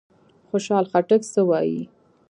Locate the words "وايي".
1.49-1.81